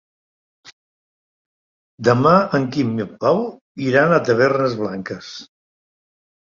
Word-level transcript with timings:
Demà 2.09 2.33
en 2.61 2.67
Quim 2.73 2.91
i 2.97 3.05
en 3.07 3.13
Pau 3.27 3.45
iran 3.93 4.19
a 4.19 4.23
Tavernes 4.33 4.79
Blanques. 4.85 5.33